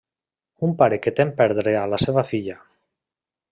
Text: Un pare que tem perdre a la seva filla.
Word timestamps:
Un 0.67 0.73
pare 0.79 0.97
que 1.07 1.13
tem 1.19 1.35
perdre 1.43 1.75
a 1.81 1.85
la 1.93 2.01
seva 2.07 2.27
filla. 2.33 2.59